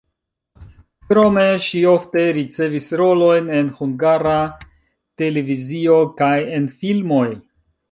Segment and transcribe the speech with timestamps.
[1.11, 4.35] Krome ŝi ofte ricevis rolojn en Hungara
[5.25, 7.25] Televizio kaj en filmoj.